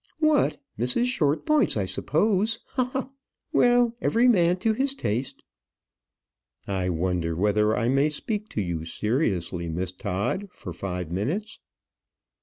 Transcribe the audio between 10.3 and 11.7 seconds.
for five minutes?"